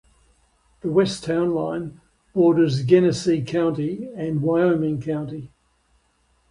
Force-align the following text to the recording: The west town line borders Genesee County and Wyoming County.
The 0.79 0.89
west 0.91 1.23
town 1.25 1.53
line 1.53 2.01
borders 2.33 2.83
Genesee 2.83 3.43
County 3.43 4.09
and 4.15 4.41
Wyoming 4.41 4.99
County. 4.99 5.51